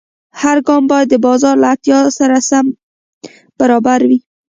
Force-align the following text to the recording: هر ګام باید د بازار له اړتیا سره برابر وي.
هر 0.41 0.57
ګام 0.67 0.83
باید 0.91 1.07
د 1.11 1.15
بازار 1.25 1.55
له 1.61 1.67
اړتیا 1.73 1.99
سره 2.17 2.37
برابر 3.59 3.99
وي. 4.09 4.19